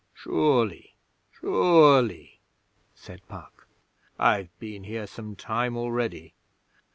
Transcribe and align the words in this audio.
'Surely, 0.15 0.95
sure 1.31 2.01
ly,' 2.01 2.39
said 2.95 3.21
Puck. 3.29 3.67
'I've 4.17 4.49
been 4.57 4.83
here 4.85 5.05
some 5.05 5.35
time 5.35 5.77
already. 5.77 6.33